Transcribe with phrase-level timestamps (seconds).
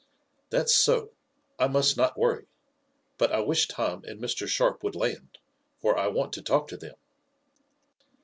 [0.49, 1.11] "That's so.
[1.59, 2.47] I must not worry.
[3.19, 4.47] But I wish Tom and Mr.
[4.47, 5.37] Sharp would land,
[5.79, 6.95] for I want to talk to them."